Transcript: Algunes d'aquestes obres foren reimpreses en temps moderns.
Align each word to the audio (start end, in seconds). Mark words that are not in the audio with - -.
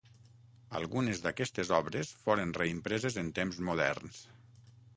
Algunes 0.79 1.19
d'aquestes 1.25 1.71
obres 1.79 2.13
foren 2.23 2.55
reimpreses 2.59 3.19
en 3.25 3.31
temps 3.41 3.61
moderns. 3.69 4.23